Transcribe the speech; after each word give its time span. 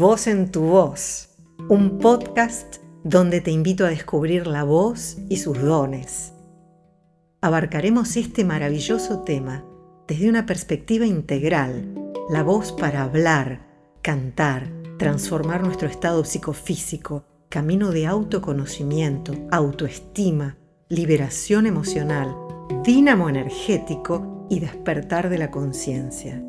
Voz 0.00 0.28
en 0.28 0.50
tu 0.50 0.62
voz, 0.62 1.28
un 1.68 1.98
podcast 1.98 2.76
donde 3.04 3.42
te 3.42 3.50
invito 3.50 3.84
a 3.84 3.90
descubrir 3.90 4.46
la 4.46 4.64
voz 4.64 5.18
y 5.28 5.36
sus 5.36 5.60
dones. 5.60 6.32
Abarcaremos 7.42 8.16
este 8.16 8.42
maravilloso 8.42 9.18
tema 9.24 9.62
desde 10.08 10.30
una 10.30 10.46
perspectiva 10.46 11.04
integral, 11.04 11.94
la 12.30 12.42
voz 12.42 12.72
para 12.72 13.02
hablar, 13.02 13.66
cantar, 14.00 14.72
transformar 14.98 15.62
nuestro 15.62 15.86
estado 15.86 16.24
psicofísico, 16.24 17.26
camino 17.50 17.90
de 17.90 18.06
autoconocimiento, 18.06 19.34
autoestima, 19.50 20.56
liberación 20.88 21.66
emocional, 21.66 22.34
dínamo 22.82 23.28
energético 23.28 24.46
y 24.48 24.60
despertar 24.60 25.28
de 25.28 25.36
la 25.36 25.50
conciencia. 25.50 26.42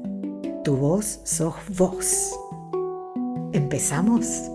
Tu 0.64 0.78
voz 0.78 1.20
sos 1.26 1.56
vos. 1.76 2.41
¿Empezamos? 3.54 4.50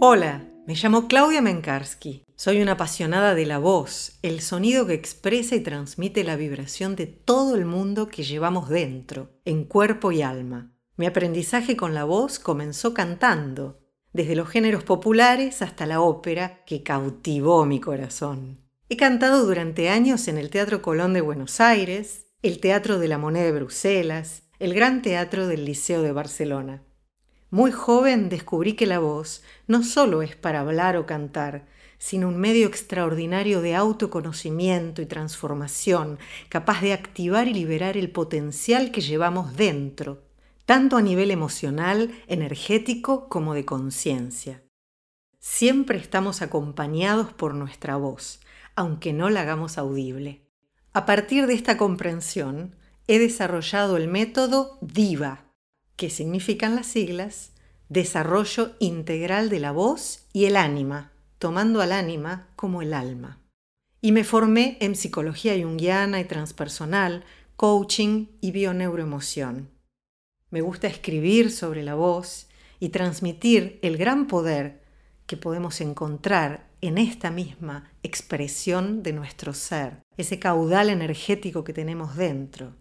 Hola, 0.00 0.48
me 0.66 0.74
llamo 0.74 1.06
Claudia 1.06 1.42
Menkarsky. 1.42 2.24
Soy 2.34 2.62
una 2.62 2.72
apasionada 2.72 3.34
de 3.34 3.44
la 3.44 3.58
voz, 3.58 4.18
el 4.22 4.40
sonido 4.40 4.86
que 4.86 4.94
expresa 4.94 5.54
y 5.54 5.60
transmite 5.60 6.24
la 6.24 6.36
vibración 6.36 6.96
de 6.96 7.06
todo 7.06 7.56
el 7.56 7.66
mundo 7.66 8.08
que 8.08 8.22
llevamos 8.22 8.70
dentro, 8.70 9.38
en 9.44 9.64
cuerpo 9.64 10.12
y 10.12 10.22
alma. 10.22 10.72
Mi 10.96 11.04
aprendizaje 11.04 11.76
con 11.76 11.92
la 11.92 12.04
voz 12.04 12.38
comenzó 12.38 12.94
cantando, 12.94 13.80
desde 14.14 14.36
los 14.36 14.48
géneros 14.48 14.82
populares 14.82 15.60
hasta 15.60 15.84
la 15.84 16.00
ópera 16.00 16.64
que 16.64 16.82
cautivó 16.82 17.66
mi 17.66 17.80
corazón. 17.80 18.60
He 18.88 18.96
cantado 18.96 19.44
durante 19.44 19.90
años 19.90 20.26
en 20.28 20.38
el 20.38 20.48
Teatro 20.48 20.80
Colón 20.80 21.12
de 21.12 21.20
Buenos 21.20 21.60
Aires, 21.60 22.28
el 22.42 22.60
Teatro 22.60 22.98
de 22.98 23.08
la 23.08 23.18
Moneda 23.18 23.44
de 23.44 23.52
Bruselas, 23.52 24.43
el 24.64 24.72
Gran 24.72 25.02
Teatro 25.02 25.46
del 25.46 25.66
Liceo 25.66 26.00
de 26.00 26.12
Barcelona. 26.12 26.82
Muy 27.50 27.70
joven 27.70 28.30
descubrí 28.30 28.72
que 28.72 28.86
la 28.86 28.98
voz 28.98 29.42
no 29.66 29.82
solo 29.82 30.22
es 30.22 30.36
para 30.36 30.60
hablar 30.60 30.96
o 30.96 31.04
cantar, 31.04 31.66
sino 31.98 32.28
un 32.28 32.38
medio 32.38 32.66
extraordinario 32.66 33.60
de 33.60 33.74
autoconocimiento 33.74 35.02
y 35.02 35.06
transformación, 35.06 36.18
capaz 36.48 36.80
de 36.80 36.94
activar 36.94 37.46
y 37.46 37.52
liberar 37.52 37.98
el 37.98 38.10
potencial 38.10 38.90
que 38.90 39.02
llevamos 39.02 39.54
dentro, 39.54 40.22
tanto 40.64 40.96
a 40.96 41.02
nivel 41.02 41.30
emocional, 41.30 42.10
energético 42.26 43.28
como 43.28 43.52
de 43.52 43.66
conciencia. 43.66 44.62
Siempre 45.40 45.98
estamos 45.98 46.40
acompañados 46.40 47.34
por 47.34 47.54
nuestra 47.54 47.96
voz, 47.96 48.40
aunque 48.76 49.12
no 49.12 49.28
la 49.28 49.42
hagamos 49.42 49.76
audible. 49.76 50.48
A 50.94 51.04
partir 51.04 51.46
de 51.46 51.52
esta 51.52 51.76
comprensión, 51.76 52.76
he 53.06 53.18
desarrollado 53.18 53.96
el 53.96 54.08
método 54.08 54.78
DIVA, 54.80 55.44
que 55.96 56.10
significan 56.10 56.74
las 56.74 56.86
siglas 56.86 57.52
Desarrollo 57.88 58.74
Integral 58.78 59.50
de 59.50 59.60
la 59.60 59.70
Voz 59.70 60.26
y 60.32 60.46
el 60.46 60.56
Ánima, 60.56 61.12
tomando 61.38 61.82
al 61.82 61.92
ánima 61.92 62.48
como 62.56 62.80
el 62.80 62.94
alma. 62.94 63.40
Y 64.00 64.12
me 64.12 64.24
formé 64.24 64.78
en 64.80 64.96
psicología 64.96 65.54
junguiana 65.62 66.20
y 66.20 66.24
transpersonal, 66.24 67.24
coaching 67.56 68.26
y 68.40 68.50
bioneuroemoción. 68.50 69.70
Me 70.50 70.62
gusta 70.62 70.86
escribir 70.86 71.50
sobre 71.50 71.82
la 71.82 71.94
voz 71.94 72.48
y 72.80 72.88
transmitir 72.88 73.78
el 73.82 73.96
gran 73.96 74.26
poder 74.26 74.82
que 75.26 75.36
podemos 75.36 75.80
encontrar 75.80 76.68
en 76.80 76.98
esta 76.98 77.30
misma 77.30 77.90
expresión 78.02 79.02
de 79.02 79.12
nuestro 79.12 79.54
ser, 79.54 80.02
ese 80.16 80.38
caudal 80.38 80.90
energético 80.90 81.64
que 81.64 81.72
tenemos 81.72 82.16
dentro. 82.16 82.74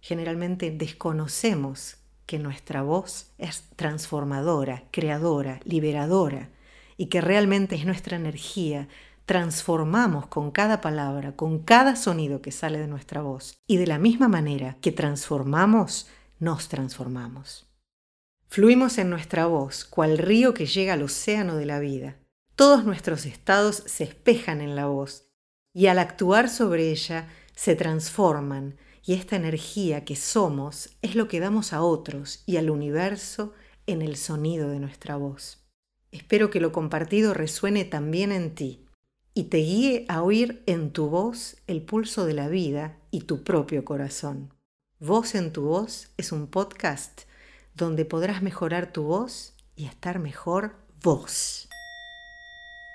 Generalmente 0.00 0.70
desconocemos 0.70 1.96
que 2.26 2.38
nuestra 2.38 2.82
voz 2.82 3.32
es 3.38 3.64
transformadora, 3.76 4.84
creadora, 4.92 5.60
liberadora 5.64 6.50
y 6.96 7.06
que 7.06 7.20
realmente 7.20 7.74
es 7.74 7.84
nuestra 7.84 8.16
energía. 8.16 8.88
Transformamos 9.26 10.26
con 10.26 10.50
cada 10.50 10.80
palabra, 10.80 11.32
con 11.36 11.58
cada 11.58 11.96
sonido 11.96 12.40
que 12.40 12.52
sale 12.52 12.78
de 12.78 12.86
nuestra 12.86 13.20
voz. 13.20 13.54
Y 13.66 13.76
de 13.78 13.86
la 13.86 13.98
misma 13.98 14.28
manera 14.28 14.76
que 14.80 14.92
transformamos, 14.92 16.08
nos 16.38 16.68
transformamos. 16.68 17.66
Fluimos 18.48 18.98
en 18.98 19.10
nuestra 19.10 19.46
voz, 19.46 19.84
cual 19.84 20.18
río 20.18 20.54
que 20.54 20.66
llega 20.66 20.94
al 20.94 21.02
océano 21.02 21.56
de 21.56 21.66
la 21.66 21.78
vida. 21.78 22.16
Todos 22.56 22.84
nuestros 22.84 23.26
estados 23.26 23.82
se 23.86 24.04
espejan 24.04 24.60
en 24.60 24.76
la 24.76 24.86
voz 24.86 25.30
y 25.72 25.86
al 25.86 25.98
actuar 25.98 26.48
sobre 26.48 26.90
ella 26.90 27.28
se 27.54 27.74
transforman 27.76 28.76
y 29.04 29.14
esta 29.14 29.36
energía 29.36 30.04
que 30.04 30.16
somos 30.16 30.90
es 31.02 31.14
lo 31.14 31.28
que 31.28 31.40
damos 31.40 31.72
a 31.72 31.82
otros 31.82 32.42
y 32.46 32.56
al 32.56 32.70
universo 32.70 33.52
en 33.86 34.02
el 34.02 34.16
sonido 34.16 34.68
de 34.68 34.80
nuestra 34.80 35.16
voz. 35.16 35.58
Espero 36.12 36.50
que 36.50 36.60
lo 36.60 36.72
compartido 36.72 37.34
resuene 37.34 37.84
también 37.84 38.32
en 38.32 38.54
ti 38.54 38.84
y 39.34 39.44
te 39.44 39.58
guíe 39.58 40.06
a 40.08 40.22
oír 40.22 40.62
en 40.66 40.92
tu 40.92 41.08
voz 41.08 41.56
el 41.66 41.82
pulso 41.82 42.26
de 42.26 42.34
la 42.34 42.48
vida 42.48 42.98
y 43.10 43.22
tu 43.22 43.44
propio 43.44 43.84
corazón. 43.84 44.52
Voz 44.98 45.34
en 45.34 45.52
tu 45.52 45.62
voz 45.62 46.10
es 46.16 46.32
un 46.32 46.46
podcast 46.46 47.22
donde 47.74 48.04
podrás 48.04 48.42
mejorar 48.42 48.92
tu 48.92 49.04
voz 49.04 49.54
y 49.76 49.86
estar 49.86 50.18
mejor 50.18 50.74
vos. 51.02 51.68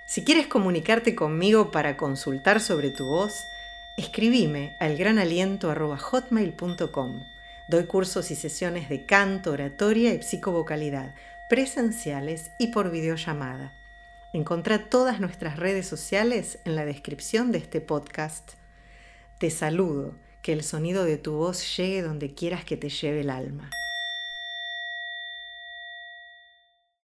Si 0.08 0.24
quieres 0.24 0.46
comunicarte 0.46 1.16
conmigo 1.16 1.72
para 1.72 1.98
consultar 1.98 2.62
sobre 2.62 2.92
tu 2.92 3.06
voz, 3.06 3.34
escribime 3.98 4.76
al 4.80 4.96
granaliento.hotmail.com. 4.98 7.24
Doy 7.68 7.86
cursos 7.86 8.30
y 8.32 8.36
sesiones 8.36 8.90
de 8.90 9.06
canto, 9.06 9.52
oratoria 9.52 10.14
y 10.14 10.22
psicovocalidad, 10.22 11.16
presenciales 11.50 12.52
y 12.60 12.68
por 12.68 12.92
videollamada. 12.92 13.74
Encontrá 14.34 14.88
todas 14.90 15.20
nuestras 15.20 15.58
redes 15.58 15.88
sociales 15.88 16.60
en 16.66 16.76
la 16.76 16.86
descripción 16.86 17.52
de 17.52 17.58
este 17.60 17.82
podcast. 17.82 18.52
Te 19.40 19.50
saludo, 19.50 20.16
que 20.42 20.54
el 20.54 20.64
sonido 20.64 21.04
de 21.06 21.18
tu 21.18 21.34
voz 21.34 21.76
llegue 21.76 22.04
donde 22.04 22.36
quieras 22.36 22.64
que 22.66 22.78
te 22.78 22.90
lleve 22.90 23.22
el 23.22 23.32
alma. 23.32 23.72